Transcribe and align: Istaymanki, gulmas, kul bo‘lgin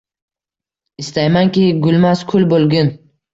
Istaymanki, 1.03 1.67
gulmas, 1.85 2.25
kul 2.33 2.49
bo‘lgin 2.55 2.91